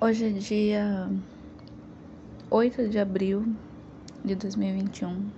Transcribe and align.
Hoje 0.00 0.26
é 0.26 0.30
dia 0.30 1.10
8 2.48 2.88
de 2.88 3.00
abril 3.00 3.44
de 4.24 4.36
2021 4.36 5.28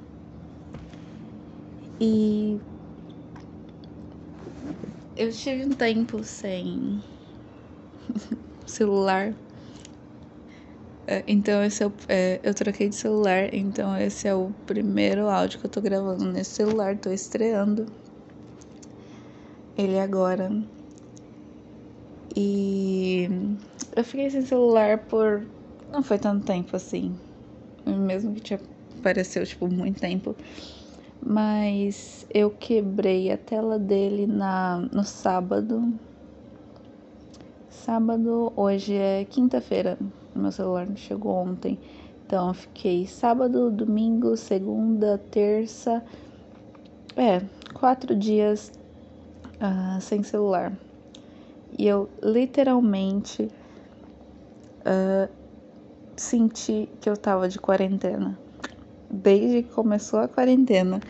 e 1.98 2.60
eu 5.16 5.32
tive 5.32 5.64
um 5.64 5.70
tempo 5.70 6.22
sem 6.22 7.02
celular. 8.66 9.32
É, 11.06 11.24
então 11.26 11.64
esse 11.64 11.82
é 11.82 11.86
o, 11.86 11.92
é, 12.06 12.38
eu 12.42 12.52
troquei 12.52 12.90
de 12.90 12.96
celular, 12.96 13.54
então 13.54 13.96
esse 13.96 14.28
é 14.28 14.34
o 14.34 14.50
primeiro 14.66 15.30
áudio 15.30 15.58
que 15.58 15.64
eu 15.64 15.70
tô 15.70 15.80
gravando 15.80 16.30
nesse 16.30 16.50
celular, 16.50 16.98
tô 16.98 17.10
estreando 17.10 17.86
ele 19.78 19.98
agora. 19.98 20.52
E 22.36 23.28
eu 23.96 24.04
fiquei 24.04 24.30
sem 24.30 24.42
celular 24.42 24.98
por. 24.98 25.46
Não 25.90 26.02
foi 26.02 26.18
tanto 26.18 26.46
tempo 26.46 26.76
assim. 26.76 27.14
Mesmo 27.86 28.34
que 28.34 28.40
tinha 28.40 28.60
pareceu 29.02 29.44
tipo 29.44 29.68
muito 29.68 30.00
tempo. 30.00 30.36
Mas 31.22 32.26
eu 32.32 32.50
quebrei 32.50 33.30
a 33.30 33.36
tela 33.36 33.78
dele 33.78 34.26
na 34.26 34.78
no 34.92 35.04
sábado. 35.04 35.92
Sábado, 37.68 38.52
hoje 38.56 38.94
é 38.94 39.24
quinta-feira. 39.24 39.98
Meu 40.34 40.52
celular 40.52 40.86
chegou 40.96 41.32
ontem. 41.32 41.78
Então 42.26 42.48
eu 42.48 42.54
fiquei 42.54 43.06
sábado, 43.06 43.70
domingo, 43.70 44.36
segunda, 44.36 45.18
terça. 45.30 46.02
É, 47.16 47.42
quatro 47.74 48.14
dias 48.14 48.72
uh, 49.56 50.00
sem 50.00 50.22
celular. 50.22 50.72
E 51.78 51.86
eu 51.86 52.08
literalmente 52.22 53.48
uh, 54.80 55.30
senti 56.16 56.88
que 57.00 57.08
eu 57.08 57.16
tava 57.16 57.48
de 57.48 57.58
quarentena. 57.58 58.38
Desde 59.10 59.62
que 59.62 59.70
começou 59.70 60.20
a 60.20 60.28
quarentena. 60.28 61.00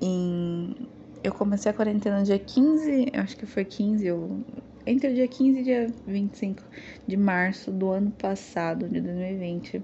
Em... 0.00 0.74
Eu 1.22 1.32
comecei 1.32 1.70
a 1.70 1.74
quarentena 1.74 2.22
dia 2.22 2.38
15, 2.38 3.10
acho 3.14 3.36
que 3.36 3.46
foi 3.46 3.64
15, 3.64 4.06
eu... 4.06 4.40
entre 4.86 5.10
o 5.10 5.14
dia 5.14 5.26
15 5.26 5.58
e 5.58 5.62
dia 5.64 5.92
25 6.06 6.62
de 7.06 7.16
março 7.16 7.72
do 7.72 7.90
ano 7.90 8.12
passado, 8.12 8.88
de 8.88 9.00
2020. 9.00 9.82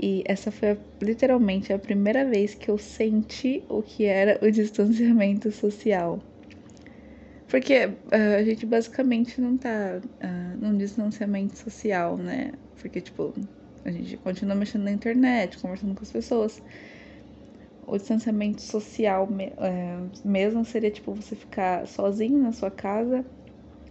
E 0.00 0.22
essa 0.26 0.52
foi 0.52 0.78
literalmente 1.02 1.72
a 1.72 1.78
primeira 1.78 2.24
vez 2.24 2.54
que 2.54 2.70
eu 2.70 2.78
senti 2.78 3.64
o 3.68 3.82
que 3.82 4.04
era 4.04 4.38
o 4.44 4.50
distanciamento 4.50 5.50
social. 5.50 6.20
Porque 7.48 7.86
uh, 7.86 8.36
a 8.38 8.42
gente 8.42 8.66
basicamente 8.66 9.40
não 9.40 9.56
tá 9.56 10.00
uh, 10.02 10.58
num 10.60 10.76
distanciamento 10.76 11.56
social, 11.56 12.16
né? 12.16 12.52
Porque, 12.80 13.00
tipo, 13.00 13.34
a 13.84 13.90
gente 13.90 14.18
continua 14.18 14.54
mexendo 14.54 14.84
na 14.84 14.90
internet, 14.92 15.58
conversando 15.58 15.94
com 15.94 16.02
as 16.02 16.12
pessoas. 16.12 16.62
O 17.86 17.96
distanciamento 17.96 18.60
social 18.60 19.26
uh, 19.26 20.28
mesmo 20.28 20.62
seria, 20.62 20.90
tipo, 20.90 21.14
você 21.14 21.34
ficar 21.34 21.86
sozinho 21.86 22.38
na 22.38 22.52
sua 22.52 22.70
casa, 22.70 23.24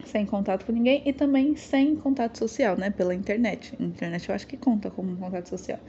sem 0.06 0.24
contato 0.24 0.64
com 0.66 0.72
ninguém 0.72 1.02
e 1.04 1.12
também 1.12 1.56
sem 1.56 1.96
contato 1.96 2.38
social, 2.38 2.78
né? 2.78 2.92
Pela 2.92 3.16
internet. 3.16 3.76
A 3.80 3.84
internet 3.84 4.30
eu 4.30 4.36
acho 4.36 4.46
que 4.46 4.56
conta 4.56 4.92
como 4.92 5.12
um 5.12 5.16
contato 5.18 5.50
social. 5.50 5.80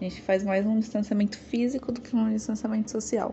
A 0.00 0.04
gente 0.04 0.20
faz 0.20 0.42
mais 0.42 0.66
um 0.66 0.80
distanciamento 0.80 1.38
físico 1.38 1.92
do 1.92 2.00
que 2.00 2.16
um 2.16 2.32
distanciamento 2.32 2.90
social. 2.90 3.32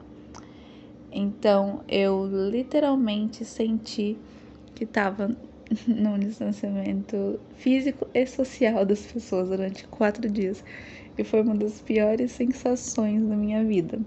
Então 1.11 1.83
eu 1.87 2.25
literalmente 2.49 3.43
senti 3.45 4.17
que 4.75 4.83
estava 4.83 5.29
no 5.87 6.17
distanciamento 6.19 7.39
físico 7.55 8.07
e 8.13 8.25
social 8.25 8.85
das 8.85 9.05
pessoas 9.05 9.49
durante 9.49 9.87
quatro 9.87 10.29
dias. 10.29 10.63
E 11.17 11.23
foi 11.23 11.41
uma 11.41 11.55
das 11.55 11.81
piores 11.81 12.31
sensações 12.31 13.27
da 13.27 13.35
minha 13.35 13.63
vida. 13.65 13.99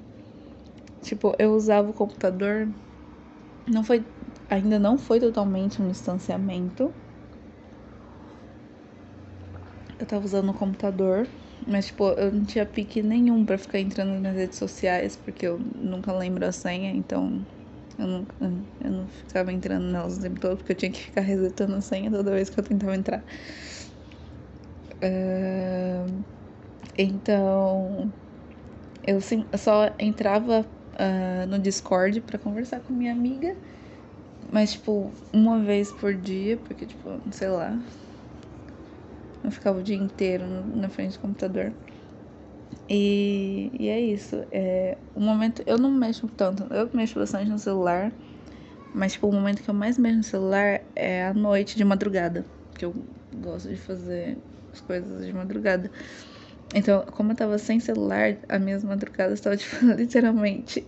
Tipo, 1.03 1.35
eu 1.39 1.53
usava 1.55 1.91
o 1.91 1.95
computador, 1.95 2.73
não 3.71 3.85
foi, 3.85 4.05
ainda 4.49 4.79
não 4.79 4.99
foi 4.99 5.21
totalmente 5.21 5.83
um 5.83 5.89
distanciamento. 5.89 6.95
Eu 10.03 10.07
tava 10.07 10.25
usando 10.25 10.51
o 10.51 10.55
computador 10.55 11.29
mas, 11.65 11.87
tipo, 11.87 12.09
eu 12.15 12.33
não 12.33 12.45
tinha 12.45 12.67
pique 12.67 13.03
nenhum 13.05 13.45
para 13.47 13.57
ficar 13.57 13.79
entrando 13.79 14.21
nas 14.21 14.35
redes 14.35 14.59
sociais, 14.59 15.15
porque 15.17 15.47
eu 15.47 15.61
nunca 15.77 16.13
lembro 16.13 16.45
a 16.45 16.51
senha, 16.51 16.91
então 16.91 17.47
eu 17.97 18.07
não, 18.09 18.27
eu 18.81 18.91
não 18.91 19.07
ficava 19.09 19.53
entrando 19.53 19.85
nelas 19.93 20.19
o 20.19 20.23
tempo 20.23 20.41
todo, 20.41 20.57
porque 20.57 20.73
eu 20.73 20.77
tinha 20.77 20.91
que 20.91 21.01
ficar 21.01 21.21
resetando 21.21 21.77
a 21.77 21.81
senha 21.81 22.11
toda 22.11 22.33
vez 22.33 22.51
que 22.51 22.59
eu 22.59 22.65
tentava 22.65 22.97
entrar. 22.97 23.25
Uh, 25.03 26.25
então, 26.99 28.13
eu 29.07 29.21
sim, 29.21 29.49
só 29.59 29.95
entrava 29.99 30.63
uh, 30.95 31.47
no 31.49 31.59
Discord 31.59 32.21
para 32.23 32.39
conversar 32.39 32.81
com 32.81 32.93
minha 32.93 33.13
amiga, 33.13 33.57
mas, 34.53 34.73
tipo, 34.73 35.15
uma 35.33 35.61
vez 35.65 35.93
por 35.93 36.15
dia, 36.15 36.59
porque, 36.59 36.87
tipo, 36.87 37.09
sei 37.33 37.49
lá, 37.49 37.79
não 39.43 39.51
ficava 39.51 39.79
o 39.79 39.83
dia 39.83 39.97
inteiro 39.97 40.45
na 40.47 40.89
frente 40.89 41.15
do 41.15 41.21
computador. 41.21 41.73
E, 42.89 43.71
e 43.79 43.89
é 43.89 44.01
isso. 44.01 44.45
É, 44.51 44.99
o 45.15 45.21
momento. 45.21 45.63
Eu 45.67 45.79
não 45.79 45.91
mexo 45.91 46.29
tanto. 46.29 46.65
Eu 46.73 46.91
mexo 46.93 47.19
bastante 47.19 47.49
no 47.49 47.59
celular. 47.59 48.13
Mas, 48.95 49.13
tipo, 49.13 49.29
o 49.29 49.33
momento 49.33 49.63
que 49.63 49.71
eu 49.71 49.75
mais 49.75 49.97
mexo 49.99 50.19
no 50.19 50.25
celular 50.25 50.81
é 50.95 51.27
a 51.27 51.35
noite, 51.35 51.77
de 51.77 51.85
madrugada. 51.85 52.45
Que 52.77 52.85
eu 52.85 52.95
gosto 53.35 53.69
de 53.69 53.77
fazer 53.77 54.39
as 54.73 54.81
coisas 54.81 55.25
de 55.25 55.33
madrugada. 55.33 55.91
Então, 56.75 57.05
como 57.13 57.33
eu 57.33 57.37
tava 57.37 57.59
sem 57.59 57.81
celular, 57.81 58.39
as 58.49 58.61
minhas 58.61 58.83
madrugadas 58.83 59.39
estavam, 59.39 59.57
tipo, 59.59 59.85
literalmente. 59.87 60.85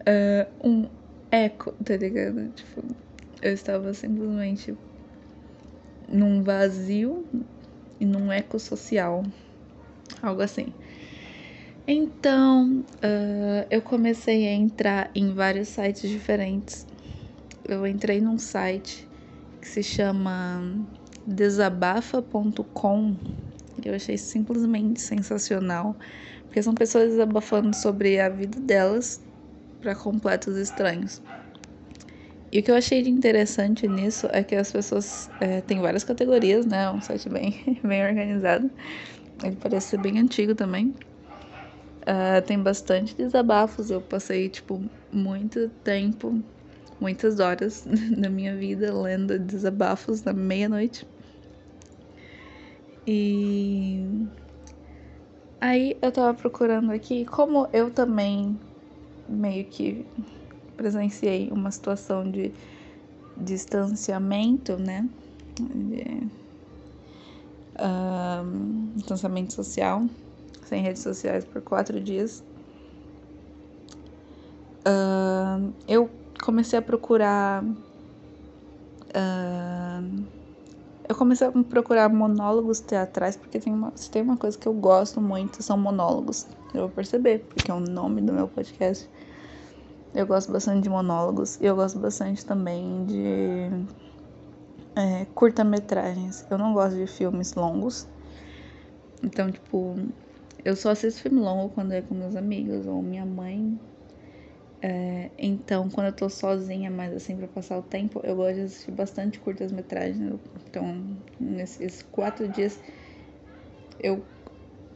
uh, 0.00 0.46
um 0.66 0.88
eco, 1.30 1.72
tá 1.84 1.96
ligado? 1.96 2.50
Tipo, 2.50 2.82
eu 3.40 3.52
estava 3.52 3.92
simplesmente 3.94 4.76
num 6.12 6.42
vazio 6.42 7.26
e 7.98 8.04
num 8.04 8.30
eco 8.30 8.58
social, 8.58 9.24
algo 10.22 10.42
assim. 10.42 10.72
Então, 11.86 12.84
uh, 12.96 13.66
eu 13.70 13.82
comecei 13.82 14.46
a 14.46 14.52
entrar 14.52 15.10
em 15.14 15.34
vários 15.34 15.68
sites 15.68 16.08
diferentes. 16.08 16.86
Eu 17.64 17.86
entrei 17.86 18.20
num 18.20 18.38
site 18.38 19.08
que 19.60 19.68
se 19.68 19.82
chama 19.82 20.62
desabafa.com. 21.26 23.16
Eu 23.84 23.94
achei 23.94 24.16
simplesmente 24.16 25.00
sensacional, 25.00 25.96
porque 26.46 26.62
são 26.62 26.74
pessoas 26.74 27.10
desabafando 27.10 27.74
sobre 27.74 28.20
a 28.20 28.28
vida 28.28 28.60
delas 28.60 29.20
para 29.80 29.94
completos 29.94 30.56
estranhos. 30.56 31.20
E 32.52 32.58
o 32.58 32.62
que 32.62 32.70
eu 32.70 32.74
achei 32.74 33.02
de 33.02 33.08
interessante 33.08 33.88
nisso 33.88 34.28
é 34.30 34.44
que 34.44 34.54
as 34.54 34.70
pessoas 34.70 35.30
é, 35.40 35.62
têm 35.62 35.80
várias 35.80 36.04
categorias, 36.04 36.66
né? 36.66 36.90
Um 36.90 37.00
site 37.00 37.26
bem, 37.30 37.58
bem 37.82 38.06
organizado. 38.06 38.70
Ele 39.42 39.56
parece 39.56 39.88
ser 39.88 39.96
bem 39.96 40.18
antigo 40.18 40.54
também. 40.54 40.94
Uh, 42.02 42.42
tem 42.46 42.62
bastante 42.62 43.16
desabafos. 43.16 43.90
Eu 43.90 44.02
passei, 44.02 44.50
tipo, 44.50 44.84
muito 45.10 45.70
tempo, 45.82 46.42
muitas 47.00 47.40
horas 47.40 47.86
da 48.20 48.28
minha 48.28 48.54
vida 48.54 48.92
lendo 48.92 49.38
desabafos 49.38 50.22
na 50.22 50.34
meia-noite. 50.34 51.06
E 53.06 54.28
aí 55.58 55.98
eu 56.02 56.12
tava 56.12 56.34
procurando 56.34 56.92
aqui, 56.92 57.24
como 57.24 57.66
eu 57.72 57.90
também 57.90 58.60
meio 59.26 59.64
que 59.64 60.06
presenciei 60.82 61.48
uma 61.52 61.70
situação 61.70 62.28
de 62.28 62.52
distanciamento, 63.36 64.76
né? 64.76 65.08
De, 65.60 66.28
um, 67.78 68.90
distanciamento 68.96 69.52
social, 69.52 70.04
sem 70.64 70.82
redes 70.82 71.02
sociais 71.02 71.44
por 71.44 71.62
quatro 71.62 72.00
dias. 72.00 72.42
Uh, 74.84 75.72
eu 75.86 76.10
comecei 76.42 76.80
a 76.80 76.82
procurar. 76.82 77.64
Eu 81.08 81.14
comecei 81.14 81.46
a 81.46 81.52
procurar 81.52 82.08
monólogos 82.08 82.80
teatrais, 82.80 83.36
porque 83.36 83.60
tem 83.60 83.72
uma, 83.72 83.92
se 83.94 84.10
tem 84.10 84.22
uma 84.22 84.36
coisa 84.36 84.58
que 84.58 84.66
eu 84.66 84.72
gosto 84.72 85.20
muito, 85.20 85.62
são 85.62 85.76
monólogos. 85.76 86.46
Eu 86.74 86.80
vou 86.82 86.88
perceber, 86.88 87.44
porque 87.48 87.70
é 87.70 87.74
o 87.74 87.80
nome 87.80 88.20
do 88.20 88.32
meu 88.32 88.48
podcast. 88.48 89.08
Eu 90.14 90.26
gosto 90.26 90.52
bastante 90.52 90.82
de 90.82 90.90
monólogos 90.90 91.58
e 91.60 91.64
eu 91.64 91.74
gosto 91.74 91.98
bastante 91.98 92.44
também 92.44 93.06
de 93.06 93.70
é, 94.94 95.24
curta-metragens. 95.34 96.44
Eu 96.50 96.58
não 96.58 96.74
gosto 96.74 96.96
de 96.96 97.06
filmes 97.06 97.54
longos. 97.54 98.06
Então, 99.22 99.50
tipo, 99.50 99.96
eu 100.64 100.76
só 100.76 100.90
assisto 100.90 101.22
filme 101.22 101.40
longo 101.40 101.72
quando 101.72 101.92
é 101.92 102.02
com 102.02 102.14
meus 102.14 102.36
amigos 102.36 102.86
ou 102.86 103.00
minha 103.02 103.24
mãe. 103.24 103.78
É, 104.82 105.30
então, 105.38 105.88
quando 105.88 106.08
eu 106.08 106.12
tô 106.12 106.28
sozinha, 106.28 106.90
mas 106.90 107.14
assim, 107.14 107.36
pra 107.36 107.46
passar 107.46 107.78
o 107.78 107.82
tempo, 107.82 108.20
eu 108.24 108.34
gosto 108.36 108.56
de 108.56 108.60
assistir 108.62 108.90
bastante 108.90 109.38
curtas-metragens. 109.38 110.40
Então, 110.68 111.16
nesses 111.38 112.02
quatro 112.02 112.48
dias, 112.48 112.78
eu. 113.98 114.26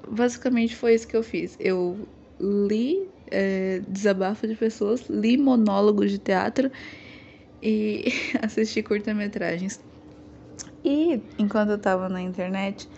Basicamente 0.09 0.77
foi 0.77 0.95
isso 0.95 1.09
que 1.09 1.17
eu 1.17 1.23
fiz. 1.23 1.57
Eu 1.59 2.09
li 2.39 3.16
é, 3.31 3.81
desabafo 3.89 4.47
de 4.47 4.55
pessoas, 4.55 5.09
li 5.09 5.37
monólogos 5.37 6.11
de 6.11 6.19
teatro 6.19 6.71
e 7.63 8.05
assisti 8.43 8.83
curta-metragens. 8.83 9.81
E 10.85 11.21
enquanto 11.39 11.71
eu 11.71 11.79
tava 11.79 12.09
na 12.09 12.21
internet, 12.21 12.89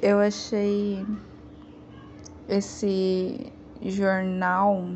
eu 0.00 0.20
achei 0.20 1.06
esse 2.48 3.52
jornal, 3.82 4.88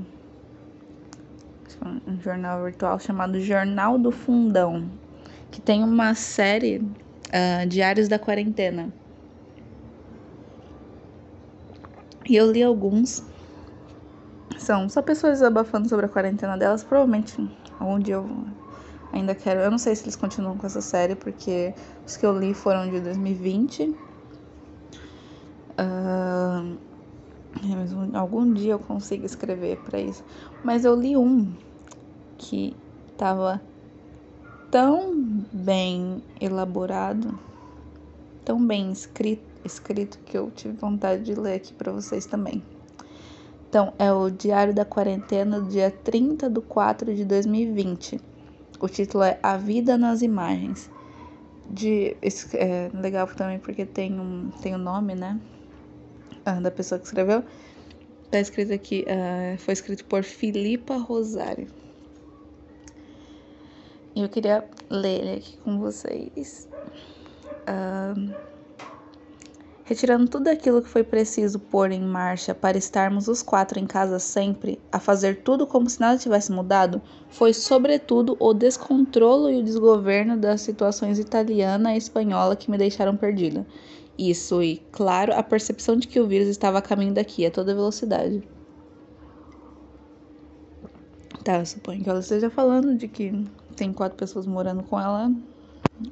um 2.07 2.21
jornal 2.21 2.63
virtual 2.65 2.99
chamado 2.99 3.41
Jornal 3.41 3.99
do 3.99 4.13
Fundão, 4.13 4.89
que 5.51 5.61
tem 5.61 5.83
uma 5.83 6.15
série 6.15 6.79
uh, 6.79 7.67
Diários 7.67 8.09
da 8.09 8.19
Quarentena. 8.19 8.93
E 12.29 12.37
eu 12.37 12.53
li 12.53 12.63
alguns. 12.63 13.23
São 14.69 14.87
só 14.87 15.01
pessoas 15.01 15.39
desabafando 15.39 15.89
sobre 15.89 16.05
a 16.05 16.09
quarentena 16.11 16.55
delas. 16.59 16.85
Provavelmente 16.85 17.35
algum 17.81 17.99
dia 17.99 18.17
eu 18.17 18.29
ainda 19.11 19.35
quero. 19.35 19.61
Eu 19.61 19.71
não 19.71 19.79
sei 19.79 19.97
se 19.97 20.05
eles 20.05 20.15
continuam 20.15 20.59
com 20.59 20.67
essa 20.67 20.83
série, 20.83 21.15
porque 21.15 21.73
os 22.07 22.19
que 22.19 22.27
eu 22.27 22.39
li 22.39 22.53
foram 22.53 22.87
de 22.91 23.01
2020. 23.01 23.97
Uh, 25.73 26.77
algum 28.13 28.53
dia 28.53 28.73
eu 28.73 28.79
consigo 28.79 29.25
escrever 29.25 29.79
para 29.79 29.99
isso. 30.01 30.23
Mas 30.63 30.85
eu 30.85 30.95
li 30.95 31.17
um 31.17 31.51
que 32.37 32.77
tava 33.17 33.63
tão 34.71 35.19
bem 35.51 36.23
elaborado, 36.39 37.39
tão 38.45 38.63
bem 38.67 38.93
escrito, 38.93 39.47
escrito 39.65 40.19
que 40.27 40.37
eu 40.37 40.51
tive 40.51 40.77
vontade 40.77 41.23
de 41.23 41.35
ler 41.35 41.55
aqui 41.55 41.73
para 41.73 41.91
vocês 41.91 42.27
também. 42.27 42.63
Então, 43.69 43.93
é 43.99 44.11
o 44.11 44.31
Diário 44.31 44.73
da 44.73 44.85
Quarentena, 44.85 45.61
dia 45.61 45.91
30 45.91 46.49
de 46.49 46.61
4 46.63 47.15
de 47.15 47.25
2020. 47.25 48.19
O 48.81 48.89
título 48.89 49.25
é 49.25 49.39
A 49.43 49.59
Vida 49.59 49.99
nas 49.99 50.23
Imagens. 50.23 50.91
De, 51.69 52.17
é 52.55 52.91
legal 52.95 53.27
também 53.27 53.59
porque 53.59 53.85
tem 53.85 54.19
um, 54.19 54.51
tem 54.63 54.75
um 54.75 54.79
nome, 54.79 55.15
né? 55.15 55.39
Ah, 56.47 56.61
da 56.61 56.71
pessoa 56.71 56.99
que 56.99 57.05
escreveu. 57.05 57.45
Tá 58.31 58.41
escrito 58.41 58.73
aqui, 58.73 59.05
uh, 59.05 59.59
foi 59.59 59.75
escrito 59.75 60.05
por 60.07 60.23
Filipa 60.23 60.97
Rosário. 60.97 61.67
Eu 64.17 64.31
queria 64.31 64.65
ler 64.89 65.21
ele 65.21 65.33
aqui 65.37 65.57
com 65.59 65.79
vocês. 65.79 66.67
Uh, 67.69 68.35
retirando 69.89 70.29
tudo 70.29 70.49
aquilo 70.49 70.83
que 70.83 70.89
foi 70.89 71.03
preciso 71.03 71.59
pôr 71.59 71.91
em 71.93 72.03
marcha 72.03 72.55
para 72.55 72.77
estarmos 72.77 73.27
os 73.27 73.43
quatro 73.43 73.79
em 73.79 73.87
casa 73.87 74.19
sempre, 74.19 74.79
a 74.93 75.01
fazer 75.01 75.43
tudo 75.43 75.67
como 75.67 75.89
se 75.89 75.99
nada 75.99 76.19
tivesse 76.19 76.53
mudado, 76.53 77.01
foi 77.31 77.55
sobretudo 77.55 78.37
o 78.39 78.53
descontrolo 78.53 79.49
e 79.49 79.59
o 79.59 79.65
desgoverno 79.65 80.37
das 80.37 80.61
situações 80.61 81.19
italiana 81.19 81.95
e 81.95 81.99
espanhola 81.99 82.55
que 82.55 82.71
me 82.71 82.77
deixaram 82.77 83.17
perdida. 83.17 83.67
Isso, 84.19 84.63
e 84.63 84.77
claro, 84.93 85.33
a 85.33 85.43
percepção 85.43 85.97
de 85.97 86.07
que 86.07 86.21
o 86.21 86.27
vírus 86.27 86.49
estava 86.49 86.79
a 86.79 86.83
caminho 86.83 87.15
daqui 87.15 87.47
a 87.47 87.51
toda 87.51 87.75
velocidade. 87.75 88.47
Tá, 91.43 91.61
eu 91.61 91.67
suponho 91.67 92.05
que 92.05 92.11
ela 92.11 92.21
esteja 92.21 92.51
falando 92.51 92.95
de 92.95 93.09
que 93.09 93.33
tem 93.75 93.91
quatro 93.91 94.19
pessoas 94.19 94.45
morando 94.45 94.83
com 94.83 95.01
ela 95.01 95.33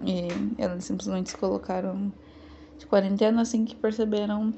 e 0.03 0.29
elas 0.57 0.85
simplesmente 0.85 1.29
se 1.29 1.37
colocaram 1.37 2.11
de 2.79 2.87
quarentena 2.87 3.43
assim 3.43 3.65
que 3.65 3.75
perceberam 3.75 4.53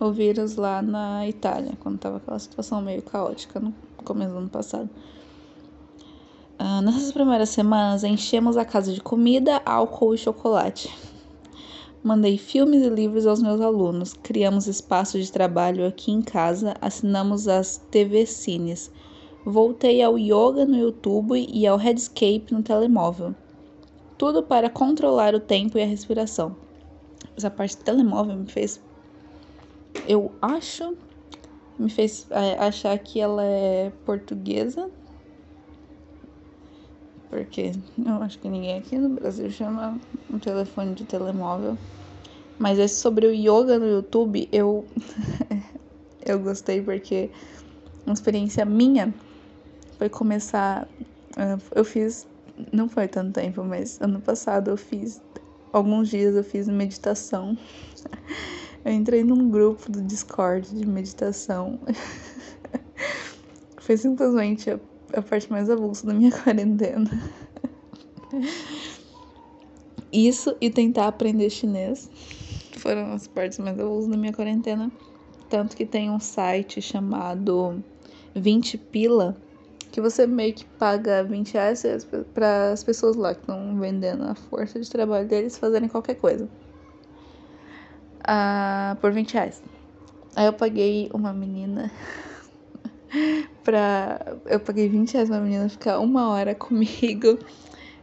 o 0.00 0.10
vírus 0.10 0.56
lá 0.56 0.82
na 0.82 1.26
Itália, 1.28 1.72
quando 1.80 1.96
estava 1.96 2.16
aquela 2.16 2.38
situação 2.38 2.80
meio 2.80 3.02
caótica 3.02 3.60
no 3.60 3.72
começo 4.04 4.32
do 4.32 4.38
ano 4.38 4.48
passado. 4.48 4.88
Ah, 6.58 6.80
nessas 6.82 7.12
primeiras 7.12 7.50
semanas, 7.50 8.04
enchemos 8.04 8.56
a 8.56 8.64
casa 8.64 8.92
de 8.92 9.00
comida, 9.00 9.60
álcool 9.64 10.14
e 10.14 10.18
chocolate. 10.18 10.92
Mandei 12.02 12.36
filmes 12.36 12.82
e 12.82 12.88
livros 12.88 13.26
aos 13.26 13.42
meus 13.42 13.60
alunos, 13.60 14.12
criamos 14.12 14.66
espaços 14.66 15.24
de 15.24 15.32
trabalho 15.32 15.86
aqui 15.86 16.12
em 16.12 16.20
casa, 16.20 16.74
assinamos 16.80 17.48
as 17.48 17.78
TV 17.90 18.26
Cines. 18.26 18.90
Voltei 19.44 20.02
ao 20.02 20.18
yoga 20.18 20.64
no 20.64 20.76
YouTube 20.76 21.46
e 21.50 21.66
ao 21.66 21.76
Headscape 21.76 22.52
no 22.52 22.62
telemóvel. 22.62 23.34
Tudo 24.16 24.42
para 24.42 24.70
controlar 24.70 25.34
o 25.34 25.40
tempo 25.40 25.76
e 25.76 25.82
a 25.82 25.86
respiração 25.86 26.63
essa 27.36 27.50
parte 27.50 27.76
do 27.76 27.84
telemóvel 27.84 28.36
me 28.36 28.46
fez. 28.46 28.80
Eu 30.08 30.32
acho. 30.40 30.96
Me 31.78 31.90
fez 31.90 32.26
é, 32.30 32.58
achar 32.58 32.96
que 32.98 33.20
ela 33.20 33.42
é 33.42 33.90
portuguesa. 34.04 34.90
Porque 37.28 37.72
eu 37.98 38.22
acho 38.22 38.38
que 38.38 38.48
ninguém 38.48 38.78
aqui 38.78 38.96
no 38.96 39.08
Brasil 39.08 39.50
chama 39.50 39.98
um 40.32 40.38
telefone 40.38 40.94
de 40.94 41.04
telemóvel. 41.04 41.76
Mas 42.58 42.78
esse 42.78 42.96
sobre 43.00 43.26
o 43.26 43.32
yoga 43.32 43.78
no 43.78 43.86
YouTube, 43.86 44.48
eu. 44.52 44.86
eu 46.24 46.38
gostei 46.38 46.80
porque 46.80 47.30
uma 48.06 48.14
experiência 48.14 48.64
minha 48.64 49.12
foi 49.98 50.08
começar. 50.08 50.88
É, 51.36 51.56
eu 51.74 51.84
fiz. 51.84 52.26
Não 52.72 52.88
foi 52.88 53.08
tanto 53.08 53.32
tempo, 53.32 53.64
mas 53.64 54.00
ano 54.00 54.20
passado 54.20 54.70
eu 54.70 54.76
fiz 54.76 55.20
alguns 55.76 56.08
dias 56.08 56.36
eu 56.36 56.44
fiz 56.44 56.68
meditação. 56.68 57.58
Eu 58.84 58.92
entrei 58.92 59.24
num 59.24 59.50
grupo 59.50 59.90
do 59.90 60.02
Discord 60.02 60.72
de 60.72 60.86
meditação. 60.86 61.80
Foi 63.78 63.96
simplesmente 63.96 64.70
a, 64.70 64.78
a 65.12 65.20
parte 65.20 65.50
mais 65.50 65.68
avulsa 65.68 66.06
da 66.06 66.14
minha 66.14 66.30
quarentena. 66.42 67.10
Isso 70.12 70.56
e 70.60 70.70
tentar 70.70 71.08
aprender 71.08 71.50
chinês 71.50 72.08
foram 72.78 73.12
as 73.12 73.26
partes 73.26 73.58
mais 73.58 73.78
avulsas 73.78 74.08
da 74.08 74.16
minha 74.16 74.32
quarentena. 74.32 74.92
Tanto 75.48 75.76
que 75.76 75.84
tem 75.84 76.08
um 76.08 76.20
site 76.20 76.80
chamado 76.80 77.82
20 78.34 78.78
Pila 78.78 79.36
que 79.94 80.00
você 80.00 80.26
meio 80.26 80.52
que 80.52 80.64
paga 80.64 81.22
20 81.22 81.52
reais 81.52 81.84
para 82.34 82.72
as 82.72 82.82
pessoas 82.82 83.14
lá 83.14 83.32
que 83.32 83.42
estão 83.42 83.78
vendendo 83.78 84.24
a 84.24 84.34
força 84.34 84.80
de 84.80 84.90
trabalho 84.90 85.28
deles 85.28 85.56
fazerem 85.56 85.88
qualquer 85.88 86.16
coisa. 86.16 86.48
Ah, 88.26 88.96
por 89.00 89.12
20 89.12 89.34
reais. 89.34 89.62
Aí 90.34 90.46
eu 90.46 90.52
paguei 90.52 91.08
uma 91.14 91.32
menina 91.32 91.92
pra. 93.62 94.18
Eu 94.46 94.58
paguei 94.58 94.88
20 94.88 95.12
reais 95.12 95.28
pra 95.28 95.38
menina 95.38 95.68
ficar 95.68 96.00
uma 96.00 96.28
hora 96.28 96.56
comigo 96.58 97.38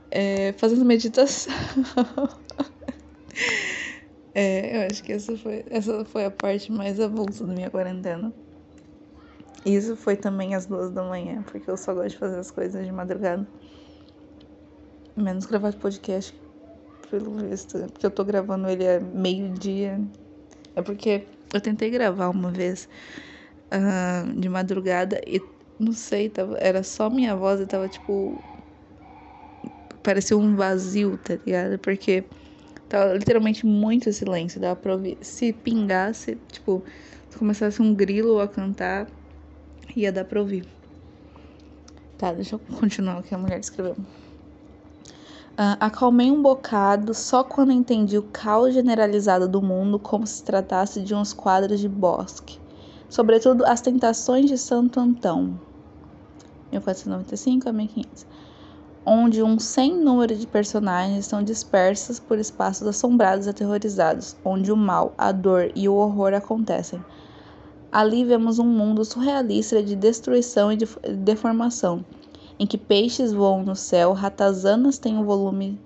é, 0.10 0.54
fazendo 0.54 0.86
meditação. 0.86 1.54
é, 4.34 4.78
eu 4.78 4.88
acho 4.90 5.04
que 5.04 5.12
essa 5.12 5.38
foi, 5.38 5.66
essa 5.70 6.06
foi 6.06 6.24
a 6.24 6.32
parte 6.32 6.72
mais 6.72 7.02
avulsa 7.02 7.46
da 7.46 7.54
minha 7.54 7.70
quarentena. 7.70 8.34
Isso 9.66 9.96
foi 9.96 10.16
também 10.16 10.56
às 10.56 10.66
duas 10.66 10.92
da 10.92 11.04
manhã, 11.04 11.44
porque 11.44 11.70
eu 11.70 11.78
só 11.78 11.94
gosto 11.94 12.10
de 12.10 12.18
fazer 12.18 12.40
as 12.40 12.50
coisas 12.50 12.84
de 12.86 12.92
madrugada. 12.92 13.48
Menos 15.16 15.46
gravar 15.46 15.74
podcast, 15.74 16.34
pelo 17.10 17.36
visto. 17.38 17.78
Porque 17.92 18.06
eu 18.06 18.12
tô 18.12 18.24
gravando 18.24 18.68
ele 18.70 18.88
a 18.88 19.00
meio-dia. 19.00 20.02
É 20.76 20.82
porque 20.82 21.28
eu 21.54 21.62
tentei 21.62 21.90
gravar 21.92 22.30
uma 22.30 22.52
vez 22.52 22.88
uh, 23.72 24.40
de 24.40 24.50
madrugada 24.50 25.22
e 25.28 25.40
não 25.78 25.94
sei, 25.94 26.30
tava, 26.30 26.58
era 26.60 26.84
só 26.84 27.10
minha 27.10 27.36
voz 27.36 27.60
e 27.60 27.66
tava 27.66 27.90
tipo. 27.90 28.44
Parecia 30.04 30.36
um 30.38 30.56
vazio, 30.56 31.18
tá 31.18 31.36
ligado? 31.36 31.78
Porque 31.78 32.26
tava 32.90 33.14
literalmente 33.14 33.66
muito 33.66 34.12
silêncio, 34.12 34.60
dava 34.60 34.76
pra 34.76 34.94
ouvir. 34.94 35.18
Se 35.22 35.54
pingasse, 35.54 36.36
tipo, 36.52 36.84
se 37.30 37.38
começasse 37.38 37.82
um 37.82 37.94
grilo 37.94 38.40
a 38.40 38.48
cantar, 38.48 39.08
ia 39.96 40.12
dar 40.12 40.26
pra 40.26 40.40
ouvir. 40.40 40.68
Tá, 42.18 42.32
deixa 42.32 42.56
eu 42.56 42.60
continuar 42.80 43.20
o 43.20 43.24
que 43.24 43.34
a 43.34 43.38
mulher 43.38 43.60
escreveu. 43.60 43.96
Uh, 45.54 45.76
acalmei 45.80 46.32
um 46.32 46.42
bocado 46.42 47.14
só 47.14 47.44
quando 47.44 47.72
entendi 47.72 48.18
o 48.18 48.24
caos 48.24 48.74
generalizado 48.74 49.48
do 49.48 49.62
mundo 49.62 50.00
como 50.00 50.26
se 50.26 50.44
tratasse 50.44 51.02
de 51.02 51.14
uns 51.14 51.34
quadros 51.34 51.80
de 51.80 51.90
bosque. 51.90 52.60
Sobretudo 53.10 53.66
as 53.66 53.82
tentações 53.82 54.50
de 54.50 54.58
Santo 54.58 55.00
Antão, 55.00 55.60
1495 56.72 57.68
a 57.68 57.74
1500, 57.74 58.26
onde 59.06 59.44
um 59.44 59.60
sem 59.60 59.98
número 59.98 60.36
de 60.36 60.48
personagens 60.48 61.20
estão 61.20 61.44
dispersos 61.44 62.20
por 62.20 62.40
espaços 62.40 62.88
assombrados 62.88 63.48
e 63.48 63.50
aterrorizados, 63.50 64.38
onde 64.46 64.72
o 64.72 64.78
mal, 64.78 65.14
a 65.18 65.32
dor 65.32 65.72
e 65.76 65.90
o 65.90 65.96
horror 65.96 66.34
acontecem 66.34 67.04
Ali 67.92 68.24
vemos 68.24 68.58
um 68.58 68.66
mundo 68.66 69.04
surrealista 69.04 69.84
de 69.84 69.98
destruição 69.98 70.72
e 70.72 70.78
de 70.78 70.88
deformação, 71.18 72.06
em 72.58 72.66
que 72.66 72.78
peixes 72.78 73.34
voam 73.34 73.64
no 73.64 73.76
céu, 73.76 74.14
ratazanas 74.14 74.98
têm 74.98 75.18
um 75.18 75.26
volume 75.26 75.78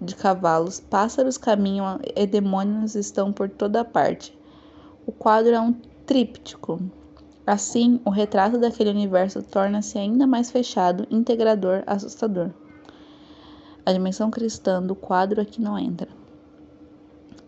de 0.00 0.16
cavalos, 0.16 0.80
pássaros 0.80 1.36
caminham 1.36 2.00
e 2.16 2.26
demônios 2.26 2.94
estão 2.94 3.30
por 3.30 3.50
toda 3.50 3.84
parte. 3.84 4.34
O 5.06 5.12
quadro 5.12 5.52
é 5.54 5.60
um 5.60 5.74
tríptico. 6.06 6.80
Assim, 7.46 8.00
o 8.02 8.08
retrato 8.08 8.56
daquele 8.56 8.88
universo 8.88 9.42
torna-se 9.42 9.98
ainda 9.98 10.26
mais 10.26 10.50
fechado, 10.50 11.06
integrador, 11.10 11.82
assustador. 11.86 12.50
A 13.84 13.92
dimensão 13.92 14.30
cristã 14.30 14.82
do 14.82 14.94
quadro 14.94 15.42
aqui 15.42 15.60
não 15.60 15.78
entra. 15.78 16.08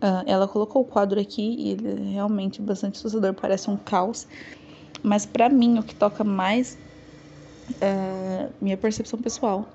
Uh, 0.05 0.21
ela 0.27 0.47
colocou 0.47 0.83
o 0.83 0.85
quadro 0.85 1.19
aqui 1.19 1.55
e 1.57 1.71
ele 1.71 1.89
é 1.89 2.13
realmente 2.13 2.61
bastante 2.61 2.99
assustador, 2.99 3.33
parece 3.33 3.71
um 3.71 3.75
caos. 3.75 4.27
Mas 5.01 5.25
para 5.25 5.49
mim, 5.49 5.79
o 5.79 5.83
que 5.83 5.95
toca 5.95 6.23
mais 6.23 6.77
é 7.81 8.47
minha 8.61 8.77
percepção 8.77 9.19
pessoal. 9.19 9.67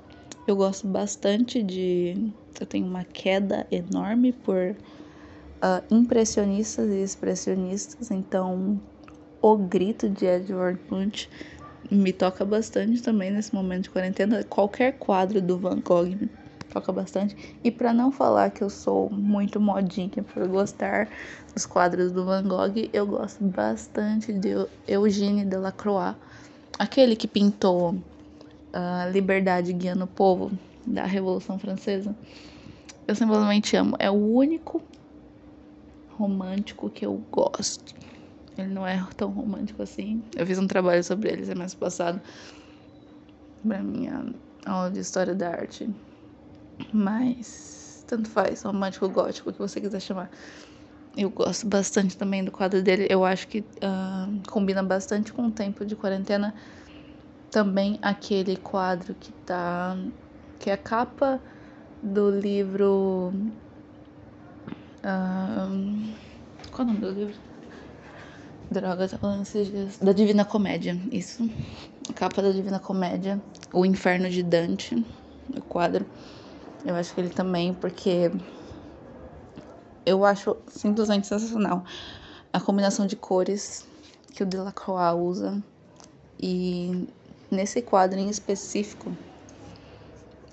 Eu 0.47 0.55
gosto 0.55 0.87
bastante 0.87 1.61
de. 1.61 2.33
Eu 2.61 2.67
tenho 2.67 2.87
uma 2.87 3.03
queda 3.03 3.67
enorme 3.73 4.33
por 4.33 4.77
uh, 4.77 5.83
impressionistas 5.91 6.89
e 6.91 7.03
expressionistas, 7.03 8.13
então 8.13 8.81
o 9.43 9.57
grito 9.57 10.09
de 10.09 10.27
Edward 10.27 10.79
Munch 10.89 11.29
me 11.91 12.13
toca 12.13 12.45
bastante 12.45 13.03
também 13.03 13.33
nesse 13.33 13.53
momento 13.53 13.85
de 13.85 13.91
quarentena. 13.91 14.45
Qualquer 14.45 14.93
quadro 14.93 15.43
do 15.43 15.59
Van 15.59 15.81
Gogh 15.81 16.07
me 16.07 16.29
toca 16.71 16.93
bastante. 16.93 17.37
E 17.63 17.71
para 17.71 17.93
não 17.93 18.11
falar 18.11 18.51
que 18.51 18.63
eu 18.63 18.71
sou 18.71 19.11
muito 19.11 19.61
modinha 19.61 20.23
por 20.33 20.47
gostar 20.49 21.09
dos 21.53 21.67
quadros 21.67 22.13
do 22.13 22.25
Van 22.25 22.43
Gogh, 22.43 22.89
eu 22.93 23.07
gosto 23.07 23.45
bastante 23.45 24.33
de 24.33 24.51
Eugène 24.87 25.45
Delacroix, 25.45 26.17
aquele 26.79 27.17
que 27.17 27.29
pintou 27.29 27.97
a 28.73 29.07
liberdade 29.07 29.73
guiando 29.73 30.05
o 30.05 30.09
povo 30.09 30.51
da 30.87 31.05
Revolução 31.05 31.59
Francesa. 31.59 32.15
Eu 33.07 33.15
simplesmente 33.15 33.77
amo. 33.77 33.97
É 33.99 34.11
o 34.11 34.15
único 34.15 34.81
romântico 36.17 36.89
que 36.89 37.05
eu 37.05 37.21
gosto. 37.31 37.95
Ele 38.57 38.69
não 38.69 38.87
é 38.87 39.05
tão 39.17 39.31
romântico 39.31 39.83
assim. 39.83 40.23
Eu 40.37 40.47
fiz 40.47 40.59
um 40.59 40.67
trabalho 40.67 41.03
sobre 41.03 41.31
ele 41.31 41.45
semana 41.45 41.71
passada 41.79 42.23
pra 43.67 43.83
minha 43.83 44.33
aula 44.67 44.91
de 44.91 45.01
história 45.01 45.35
da 45.35 45.51
arte. 45.51 45.89
Mas 46.93 48.05
tanto 48.07 48.29
faz, 48.29 48.63
romântico, 48.63 49.09
gótico, 49.09 49.51
o 49.51 49.53
que 49.53 49.59
você 49.59 49.81
quiser 49.81 50.01
chamar. 50.01 50.31
Eu 51.17 51.31
gosto 51.31 51.67
bastante 51.67 52.17
também 52.17 52.45
do 52.45 52.53
quadro 52.53 52.83
dele. 52.83 53.07
Eu 53.11 53.25
acho 53.25 53.49
que 53.49 53.61
uh, 53.61 54.51
combina 54.51 54.83
bastante 54.83 55.33
com 55.33 55.47
o 55.47 55.53
tempo 55.53 55.85
de 55.85 55.97
quarentena 55.97 56.55
também 57.51 57.99
aquele 58.01 58.57
quadro 58.57 59.15
que 59.15 59.33
tá 59.33 59.97
que 60.59 60.71
é 60.71 60.75
a 60.75 60.79
capa 60.79 61.41
do 62.03 62.31
livro 62.31 63.33
um, 65.05 66.15
qual 66.71 66.87
é 66.87 66.91
o 66.91 66.93
nome 66.93 67.01
do 67.01 67.11
livro? 67.11 67.41
Droga, 68.71 69.09
tá 69.09 69.19
falando 69.19 69.43
esses 69.43 69.69
dias. 69.69 69.99
Da 69.99 70.13
Divina 70.13 70.45
Comédia, 70.45 70.97
isso. 71.11 71.43
A 72.09 72.13
capa 72.13 72.43
da 72.43 72.53
Divina 72.53 72.79
Comédia. 72.79 73.41
O 73.73 73.85
Inferno 73.85 74.29
de 74.29 74.43
Dante, 74.43 74.95
o 75.57 75.63
quadro. 75.63 76.07
Eu 76.85 76.95
acho 76.95 77.15
que 77.15 77.21
ele 77.21 77.31
também, 77.31 77.75
porque 77.75 78.31
eu 80.05 80.25
acho 80.25 80.57
simplesmente 80.69 81.27
sensacional 81.27 81.85
a 82.53 82.61
combinação 82.61 83.07
de 83.07 83.17
cores 83.17 83.87
que 84.35 84.43
o 84.43 84.47
Delacroix 84.47 85.15
usa. 85.15 85.63
E 86.43 87.07
nesse 87.51 87.83
quadro 87.83 88.19
em 88.19 88.31
específico, 88.31 89.11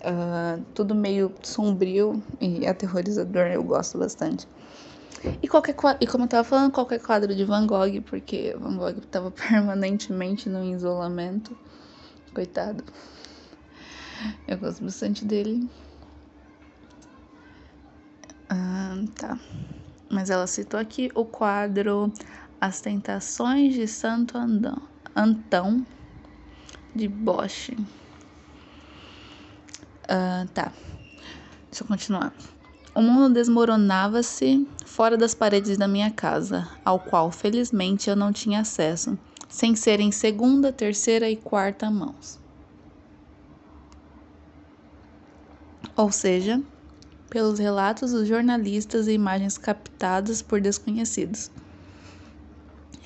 uh, 0.02 0.64
tudo 0.74 0.94
meio 0.94 1.34
sombrio 1.44 2.22
e 2.42 2.68
aterrorizador, 2.68 3.48
eu 3.48 3.64
gosto 3.64 3.98
bastante. 3.98 4.48
E, 5.42 5.48
qualquer, 5.48 5.76
e 6.00 6.06
como 6.06 6.26
eu 6.26 6.28
tava 6.28 6.44
falando, 6.44 6.72
qualquer 6.72 7.00
quadro 7.00 7.34
de 7.34 7.44
Van 7.44 7.66
Gogh, 7.66 8.02
porque 8.04 8.56
Van 8.60 8.76
Gogh 8.76 9.02
tava 9.10 9.32
permanentemente 9.50 10.50
no 10.50 10.64
isolamento. 10.64 11.58
Coitado. 12.34 12.84
Eu 14.48 14.58
gosto 14.58 14.84
bastante 14.84 15.26
dele. 15.26 15.68
Ah, 18.50 18.96
tá. 19.16 19.40
Mas 20.10 20.30
ela 20.30 20.48
citou 20.48 20.80
aqui 20.80 21.12
o 21.14 21.26
quadro 21.26 22.12
As 22.60 22.80
Tentações 22.80 23.74
de 23.74 23.88
Santo 23.88 24.38
Andão, 24.38 24.82
Antão 25.16 25.86
de 26.96 27.08
Bosch. 27.08 27.70
Uh, 30.10 30.48
tá, 30.54 30.72
deixa 31.70 31.84
eu 31.84 31.88
continuar. 31.88 32.34
O 32.96 33.02
mundo 33.02 33.34
desmoronava-se 33.34 34.68
fora 34.86 35.18
das 35.18 35.36
paredes 35.36 35.78
da 35.78 35.88
minha 35.88 36.10
casa, 36.10 36.68
ao 36.84 37.00
qual 37.00 37.30
felizmente 37.30 38.10
eu 38.10 38.16
não 38.16 38.32
tinha 38.32 38.62
acesso, 38.62 39.20
sem 39.50 39.76
ser 39.76 40.00
em 40.00 40.12
segunda, 40.12 40.72
terceira 40.72 41.30
e 41.30 41.36
quarta 41.36 41.92
mãos. 41.92 42.40
Ou 45.96 46.12
seja, 46.12 46.60
pelos 47.30 47.60
relatos 47.60 48.12
dos 48.12 48.28
jornalistas 48.28 49.08
e 49.08 49.14
imagens 49.14 49.58
captadas 49.58 50.42
por 50.42 50.62
desconhecidos. 50.62 51.52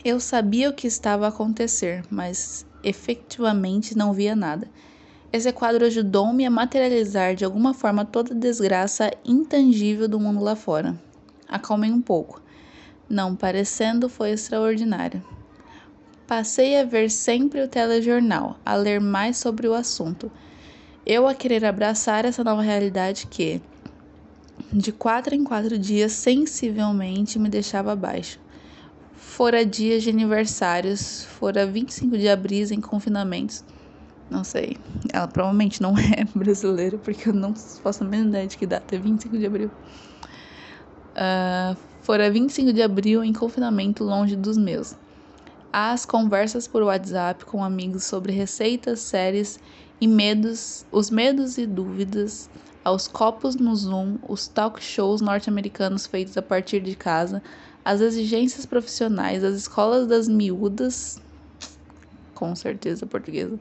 Eu 0.03 0.19
sabia 0.19 0.69
o 0.69 0.73
que 0.73 0.87
estava 0.87 1.25
a 1.25 1.29
acontecer, 1.29 2.03
mas 2.09 2.65
efetivamente 2.83 3.95
não 3.95 4.13
via 4.13 4.35
nada. 4.35 4.67
Esse 5.31 5.51
quadro 5.53 5.85
ajudou-me 5.85 6.45
a 6.45 6.49
materializar 6.49 7.35
de 7.35 7.45
alguma 7.45 7.73
forma 7.73 8.03
toda 8.03 8.33
a 8.33 8.37
desgraça 8.37 9.11
intangível 9.23 10.07
do 10.07 10.19
mundo 10.19 10.43
lá 10.43 10.55
fora. 10.55 10.99
Acalmei 11.47 11.91
um 11.91 12.01
pouco. 12.01 12.41
Não 13.07 13.35
parecendo 13.35 14.09
foi 14.09 14.31
extraordinário. 14.31 15.23
Passei 16.27 16.79
a 16.79 16.83
ver 16.83 17.11
sempre 17.11 17.61
o 17.61 17.67
telejornal, 17.67 18.57
a 18.65 18.73
ler 18.75 18.99
mais 18.99 19.37
sobre 19.37 19.67
o 19.67 19.73
assunto. 19.73 20.31
Eu 21.05 21.27
a 21.27 21.33
querer 21.33 21.65
abraçar 21.65 22.25
essa 22.25 22.43
nova 22.43 22.61
realidade 22.61 23.27
que, 23.27 23.61
de 24.71 24.91
quatro 24.91 25.35
em 25.35 25.43
quatro 25.43 25.77
dias, 25.77 26.11
sensivelmente 26.11 27.39
me 27.39 27.49
deixava 27.49 27.91
abaixo 27.91 28.39
fora 29.21 29.65
dias 29.65 30.03
de 30.03 30.09
aniversários, 30.09 31.23
fora 31.23 31.65
25 31.65 32.17
de 32.17 32.27
abril 32.27 32.67
em 32.71 32.81
confinamentos. 32.81 33.63
Não 34.29 34.43
sei. 34.43 34.77
Ela 35.11 35.27
provavelmente 35.27 35.81
não 35.81 35.95
é 35.97 36.25
brasileira, 36.35 36.97
porque 36.97 37.29
eu 37.29 37.33
não 37.33 37.55
faço 37.55 38.03
a 38.03 38.07
menor 38.07 38.27
ideia 38.27 38.47
de 38.47 38.57
que 38.57 38.67
data 38.67 38.95
é 38.95 38.99
25 38.99 39.37
de 39.37 39.45
abril. 39.45 39.71
Uh, 41.15 41.77
fora 42.01 42.29
25 42.29 42.73
de 42.73 42.81
abril 42.81 43.23
em 43.23 43.31
confinamento 43.31 44.03
longe 44.03 44.35
dos 44.35 44.57
meus. 44.57 44.93
As 45.71 46.05
conversas 46.05 46.67
por 46.67 46.83
WhatsApp 46.83 47.45
com 47.45 47.63
amigos 47.63 48.03
sobre 48.03 48.33
receitas, 48.33 48.99
séries 48.99 49.59
e 49.99 50.07
medos, 50.07 50.85
os 50.91 51.09
medos 51.09 51.57
e 51.57 51.65
dúvidas, 51.65 52.49
aos 52.83 53.07
copos 53.07 53.55
no 53.55 53.75
Zoom, 53.75 54.17
os 54.27 54.47
talk 54.47 54.81
shows 54.83 55.21
norte-americanos 55.21 56.07
feitos 56.07 56.38
a 56.38 56.41
partir 56.41 56.81
de 56.81 56.95
casa, 56.95 57.41
as 57.83 58.01
exigências 58.01 58.65
profissionais 58.65 59.41
das 59.41 59.55
escolas 59.55 60.07
das 60.07 60.27
miúdas, 60.27 61.21
com 62.33 62.55
certeza 62.55 63.05
portuguesa, 63.05 63.59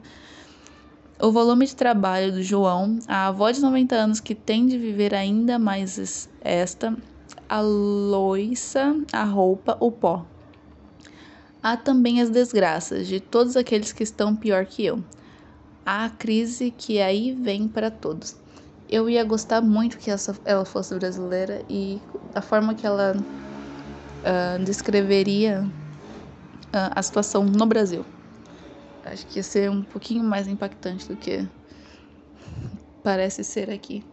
o 1.19 1.31
volume 1.31 1.67
de 1.67 1.75
trabalho 1.75 2.31
do 2.31 2.41
João, 2.41 2.97
a 3.07 3.27
avó 3.27 3.51
de 3.51 3.61
90 3.61 3.95
anos 3.95 4.19
que 4.19 4.33
tem 4.33 4.65
de 4.65 4.77
viver 4.77 5.13
ainda 5.13 5.59
mais 5.59 6.27
esta, 6.41 6.97
a 7.47 7.61
loiça, 7.61 8.95
a 9.11 9.23
roupa, 9.23 9.77
o 9.79 9.91
pó. 9.91 10.25
Há 11.61 11.77
também 11.77 12.21
as 12.21 12.31
desgraças 12.31 13.07
de 13.07 13.19
todos 13.19 13.55
aqueles 13.55 13.93
que 13.93 14.01
estão 14.01 14.35
pior 14.35 14.65
que 14.65 14.83
eu. 14.83 15.03
Há 15.85 16.05
a 16.05 16.09
crise 16.09 16.71
que 16.75 16.99
aí 16.99 17.33
vem 17.33 17.67
para 17.67 17.91
todos. 17.91 18.35
Eu 18.91 19.09
ia 19.09 19.23
gostar 19.23 19.61
muito 19.61 19.97
que 19.97 20.11
essa, 20.11 20.37
ela 20.43 20.65
fosse 20.65 20.93
brasileira 20.93 21.63
e 21.69 22.01
a 22.35 22.41
forma 22.41 22.75
que 22.75 22.85
ela 22.85 23.15
uh, 23.15 24.63
descreveria 24.65 25.63
uh, 25.63 26.91
a 26.93 27.01
situação 27.01 27.45
no 27.45 27.65
Brasil. 27.65 28.05
Acho 29.03 29.25
que 29.27 29.39
ia 29.39 29.43
ser 29.43 29.71
um 29.71 29.81
pouquinho 29.81 30.23
mais 30.25 30.45
impactante 30.45 31.07
do 31.07 31.15
que 31.15 31.47
parece 33.01 33.45
ser 33.45 33.69
aqui. 33.69 34.03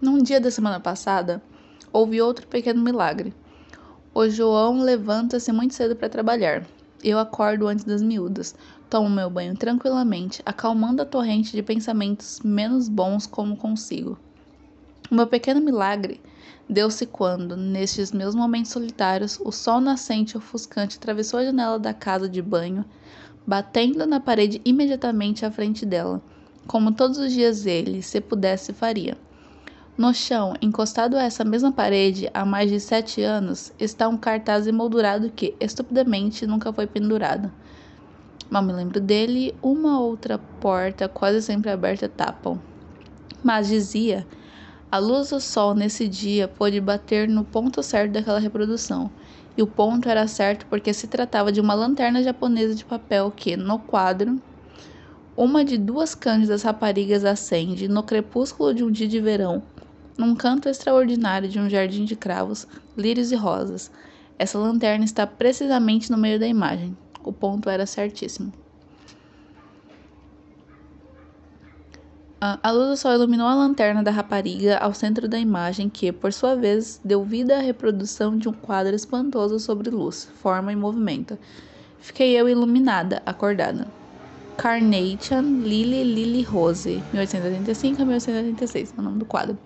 Num 0.00 0.22
dia 0.22 0.40
da 0.40 0.50
semana 0.50 0.78
passada, 0.78 1.42
houve 1.92 2.22
outro 2.22 2.46
pequeno 2.46 2.80
milagre. 2.80 3.34
O 4.14 4.28
João 4.28 4.80
levanta-se 4.80 5.50
muito 5.50 5.74
cedo 5.74 5.96
para 5.96 6.08
trabalhar. 6.08 6.64
Eu 7.04 7.18
acordo 7.18 7.66
antes 7.66 7.84
das 7.84 8.02
miúdas, 8.02 8.54
tomo 8.88 9.08
meu 9.08 9.28
banho 9.28 9.54
tranquilamente, 9.54 10.42
acalmando 10.46 11.02
a 11.02 11.06
torrente 11.06 11.52
de 11.52 11.62
pensamentos 11.62 12.40
menos 12.40 12.88
bons 12.88 13.26
como 13.26 13.56
consigo. 13.56 14.18
O 15.10 15.14
meu 15.14 15.26
pequeno 15.26 15.60
milagre 15.60 16.20
deu-se 16.68 17.06
quando, 17.06 17.56
nestes 17.56 18.12
meus 18.12 18.34
momentos 18.34 18.72
solitários, 18.72 19.38
o 19.44 19.52
sol 19.52 19.80
nascente 19.80 20.36
ofuscante 20.36 20.96
atravessou 20.96 21.38
a 21.38 21.44
janela 21.44 21.78
da 21.78 21.94
casa 21.94 22.28
de 22.28 22.42
banho, 22.42 22.84
batendo 23.46 24.06
na 24.06 24.18
parede 24.18 24.60
imediatamente 24.64 25.44
à 25.44 25.50
frente 25.50 25.86
dela, 25.86 26.20
como 26.66 26.92
todos 26.92 27.18
os 27.18 27.32
dias 27.32 27.66
ele, 27.66 28.02
se 28.02 28.20
pudesse, 28.20 28.72
faria. 28.72 29.16
No 29.98 30.12
chão, 30.12 30.52
encostado 30.60 31.16
a 31.16 31.22
essa 31.22 31.42
mesma 31.42 31.72
parede 31.72 32.28
há 32.34 32.44
mais 32.44 32.70
de 32.70 32.78
sete 32.78 33.22
anos, 33.22 33.72
está 33.80 34.06
um 34.06 34.18
cartaz 34.18 34.66
emoldurado 34.66 35.30
que, 35.30 35.54
estupidamente, 35.58 36.46
nunca 36.46 36.70
foi 36.70 36.86
pendurado. 36.86 37.50
Mal 38.50 38.62
me 38.62 38.74
lembro 38.74 39.00
dele, 39.00 39.54
uma 39.62 39.98
outra 39.98 40.36
porta, 40.36 41.08
quase 41.08 41.40
sempre 41.40 41.70
aberta, 41.70 42.10
tapam. 42.10 42.60
Mas 43.42 43.68
dizia: 43.68 44.26
a 44.92 44.98
luz 44.98 45.30
do 45.30 45.40
sol 45.40 45.74
nesse 45.74 46.06
dia 46.06 46.46
pôde 46.46 46.78
bater 46.78 47.26
no 47.26 47.42
ponto 47.42 47.82
certo 47.82 48.12
daquela 48.12 48.38
reprodução. 48.38 49.10
E 49.56 49.62
o 49.62 49.66
ponto 49.66 50.10
era 50.10 50.28
certo 50.28 50.66
porque 50.66 50.92
se 50.92 51.06
tratava 51.06 51.50
de 51.50 51.58
uma 51.58 51.72
lanterna 51.72 52.22
japonesa 52.22 52.74
de 52.74 52.84
papel 52.84 53.32
que, 53.34 53.56
no 53.56 53.78
quadro, 53.78 54.38
uma 55.34 55.64
de 55.64 55.78
duas 55.78 56.14
cândidas 56.14 56.62
raparigas 56.62 57.24
acende 57.24 57.88
no 57.88 58.02
crepúsculo 58.02 58.74
de 58.74 58.84
um 58.84 58.90
dia 58.90 59.08
de 59.08 59.20
verão, 59.20 59.62
num 60.16 60.34
canto 60.34 60.68
extraordinário 60.68 61.48
de 61.48 61.58
um 61.58 61.68
jardim 61.68 62.04
de 62.04 62.16
cravos, 62.16 62.66
lírios 62.96 63.32
e 63.32 63.36
rosas. 63.36 63.90
Essa 64.38 64.58
lanterna 64.58 65.04
está 65.04 65.26
precisamente 65.26 66.10
no 66.10 66.18
meio 66.18 66.38
da 66.38 66.46
imagem. 66.46 66.96
O 67.22 67.32
ponto 67.32 67.68
era 67.68 67.86
certíssimo. 67.86 68.52
A 72.38 72.70
luz 72.70 72.88
do 72.90 72.96
sol 72.98 73.14
iluminou 73.14 73.48
a 73.48 73.54
lanterna 73.54 74.02
da 74.02 74.10
rapariga 74.10 74.76
ao 74.76 74.92
centro 74.92 75.26
da 75.26 75.38
imagem, 75.38 75.88
que, 75.88 76.12
por 76.12 76.32
sua 76.34 76.54
vez, 76.54 77.00
deu 77.02 77.24
vida 77.24 77.56
à 77.56 77.60
reprodução 77.60 78.36
de 78.36 78.46
um 78.46 78.52
quadro 78.52 78.94
espantoso 78.94 79.58
sobre 79.58 79.88
luz, 79.88 80.28
forma 80.42 80.70
e 80.70 80.76
movimento. 80.76 81.38
Fiquei 81.98 82.38
eu 82.38 82.46
iluminada, 82.46 83.22
acordada. 83.24 83.88
Carnation 84.56 85.62
Lily 85.62 86.04
Lily 86.04 86.42
Rose, 86.42 87.02
1885 87.12 88.02
a 88.02 88.04
1886, 88.04 88.94
é 88.96 89.00
o 89.00 89.02
nome 89.02 89.18
do 89.18 89.24
quadro. 89.24 89.58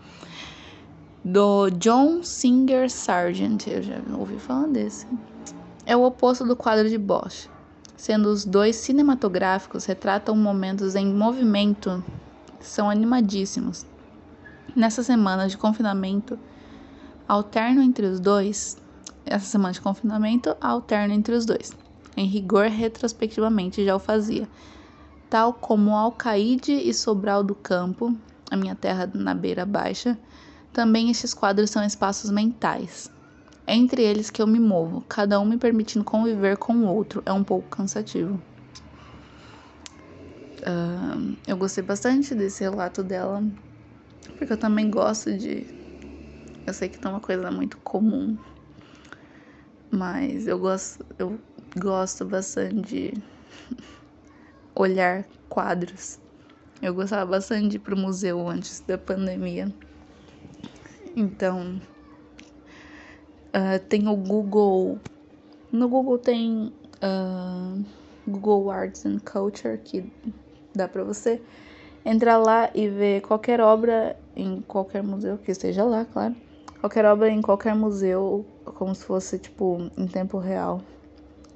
Do 1.22 1.68
John 1.70 2.22
Singer 2.22 2.90
Sargent, 2.90 3.66
eu 3.66 3.82
já 3.82 4.00
ouvi 4.16 4.38
falar 4.38 4.68
desse. 4.68 5.06
É 5.84 5.94
o 5.94 6.02
oposto 6.02 6.46
do 6.46 6.56
quadro 6.56 6.88
de 6.88 6.96
Bosch, 6.96 7.46
sendo 7.94 8.30
os 8.30 8.46
dois 8.46 8.76
cinematográficos 8.76 9.84
retratam 9.84 10.34
momentos 10.34 10.94
em 10.94 11.12
movimento 11.12 12.02
são 12.58 12.88
animadíssimos. 12.88 13.84
Nessa 14.74 15.02
semana 15.02 15.46
de 15.46 15.58
confinamento, 15.58 16.38
alterno 17.28 17.82
entre 17.82 18.06
os 18.06 18.18
dois. 18.18 18.78
Essa 19.26 19.44
semana 19.44 19.72
de 19.72 19.80
confinamento, 19.80 20.56
alterno 20.58 21.12
entre 21.12 21.34
os 21.34 21.44
dois. 21.44 21.76
Em 22.16 22.26
rigor, 22.26 22.68
retrospectivamente 22.68 23.84
já 23.84 23.94
o 23.94 23.98
fazia. 23.98 24.48
Tal 25.28 25.52
como 25.52 25.94
Alcaide 25.94 26.72
e 26.72 26.94
Sobral 26.94 27.44
do 27.44 27.54
Campo, 27.54 28.16
a 28.50 28.56
minha 28.56 28.74
terra 28.74 29.10
na 29.14 29.34
beira 29.34 29.66
baixa, 29.66 30.18
também 30.72 31.10
estes 31.10 31.34
quadros 31.34 31.70
são 31.70 31.84
espaços 31.84 32.30
mentais. 32.30 33.10
É 33.66 33.74
entre 33.74 34.02
eles 34.02 34.30
que 34.30 34.42
eu 34.42 34.46
me 34.46 34.58
movo, 34.58 35.04
cada 35.08 35.38
um 35.38 35.44
me 35.44 35.56
permitindo 35.56 36.04
conviver 36.04 36.56
com 36.56 36.74
o 36.74 36.86
outro. 36.86 37.22
É 37.24 37.32
um 37.32 37.44
pouco 37.44 37.68
cansativo. 37.68 38.40
Uh, 40.62 41.36
eu 41.46 41.56
gostei 41.56 41.82
bastante 41.82 42.34
desse 42.34 42.62
relato 42.62 43.02
dela, 43.02 43.42
porque 44.36 44.52
eu 44.52 44.56
também 44.56 44.90
gosto 44.90 45.36
de. 45.36 45.66
Eu 46.66 46.74
sei 46.74 46.88
que 46.88 46.98
não 47.02 47.12
é 47.12 47.14
uma 47.14 47.20
coisa 47.20 47.50
muito 47.50 47.78
comum, 47.78 48.36
mas 49.90 50.46
eu 50.46 50.58
gosto, 50.58 51.04
eu 51.18 51.40
gosto 51.76 52.24
bastante 52.24 52.80
de 52.82 53.14
olhar 54.74 55.24
quadros. 55.48 56.18
Eu 56.82 56.94
gostava 56.94 57.30
bastante 57.30 57.68
de 57.68 57.76
ir 57.76 57.80
pro 57.80 57.96
museu 57.96 58.48
antes 58.48 58.80
da 58.86 58.98
pandemia. 58.98 59.72
Então, 61.16 61.80
uh, 63.48 63.78
tem 63.88 64.08
o 64.08 64.16
Google. 64.16 65.00
No 65.72 65.88
Google 65.88 66.18
tem 66.18 66.72
uh, 67.02 67.84
Google 68.26 68.70
Arts 68.70 69.04
and 69.06 69.18
Culture, 69.20 69.78
que 69.78 70.04
dá 70.74 70.88
para 70.88 71.04
você 71.04 71.40
entrar 72.04 72.38
lá 72.38 72.70
e 72.74 72.88
ver 72.88 73.20
qualquer 73.22 73.60
obra 73.60 74.16
em 74.34 74.60
qualquer 74.62 75.02
museu 75.02 75.38
que 75.38 75.50
esteja 75.50 75.84
lá, 75.84 76.04
claro. 76.04 76.34
Qualquer 76.80 77.04
obra 77.04 77.28
em 77.28 77.42
qualquer 77.42 77.74
museu, 77.74 78.46
como 78.64 78.94
se 78.94 79.04
fosse 79.04 79.38
tipo 79.38 79.90
em 79.96 80.06
tempo 80.06 80.38
real. 80.38 80.80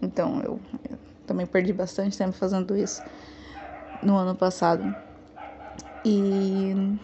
Então 0.02 0.40
eu, 0.42 0.60
eu 0.90 0.98
também 1.26 1.46
perdi 1.46 1.72
bastante 1.72 2.18
tempo 2.18 2.32
fazendo 2.32 2.76
isso 2.76 3.02
no 4.02 4.16
ano 4.16 4.34
passado. 4.34 4.94
E 6.04 6.98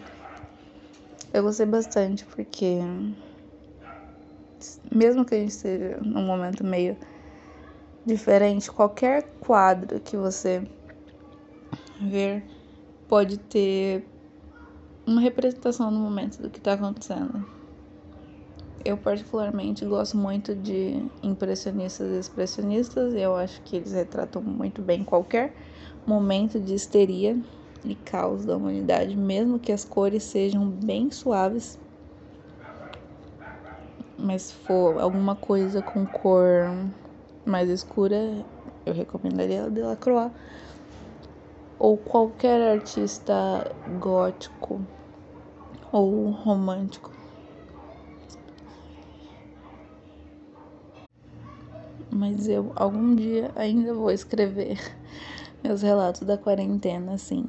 eu 1.33 1.43
gostei 1.43 1.65
bastante 1.65 2.25
porque 2.25 2.79
mesmo 4.91 5.25
que 5.25 5.35
a 5.35 5.39
gente 5.39 5.49
esteja 5.49 5.97
num 6.01 6.25
momento 6.25 6.63
meio 6.63 6.97
diferente, 8.05 8.71
qualquer 8.71 9.23
quadro 9.39 9.99
que 9.99 10.17
você 10.17 10.63
ver 11.99 12.43
pode 13.07 13.37
ter 13.37 14.05
uma 15.05 15.21
representação 15.21 15.91
no 15.91 15.99
momento 15.99 16.41
do 16.41 16.49
que 16.49 16.57
está 16.57 16.73
acontecendo. 16.73 17.45
Eu 18.83 18.97
particularmente 18.97 19.85
gosto 19.85 20.17
muito 20.17 20.55
de 20.55 21.05
impressionistas 21.21 22.09
e 22.09 22.19
expressionistas, 22.19 23.13
eu 23.13 23.35
acho 23.35 23.61
que 23.61 23.75
eles 23.75 23.91
retratam 23.91 24.41
muito 24.41 24.81
bem 24.81 25.03
qualquer 25.03 25.53
momento 26.05 26.59
de 26.59 26.73
histeria 26.73 27.37
e 27.83 27.95
caos 27.95 28.45
da 28.45 28.55
humanidade, 28.55 29.15
mesmo 29.15 29.59
que 29.59 29.71
as 29.71 29.83
cores 29.83 30.23
sejam 30.23 30.69
bem 30.69 31.09
suaves. 31.11 31.79
Mas 34.17 34.43
se 34.43 34.53
for 34.53 34.99
alguma 34.99 35.35
coisa 35.35 35.81
com 35.81 36.05
cor 36.05 36.69
mais 37.43 37.69
escura, 37.69 38.45
eu 38.85 38.93
recomendaria 38.93 39.65
a 39.65 39.69
Delacroix 39.69 40.31
ou 41.79 41.97
qualquer 41.97 42.61
artista 42.61 43.33
gótico 43.99 44.85
ou 45.91 46.29
romântico. 46.29 47.11
Mas 52.11 52.47
eu 52.47 52.71
algum 52.75 53.15
dia 53.15 53.51
ainda 53.55 53.93
vou 53.95 54.11
escrever 54.11 54.77
meus 55.63 55.81
relatos 55.81 56.21
da 56.21 56.37
quarentena, 56.37 57.13
assim. 57.13 57.45